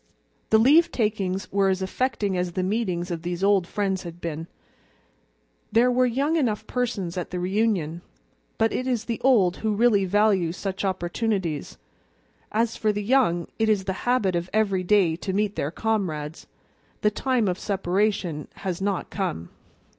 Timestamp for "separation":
17.59-18.47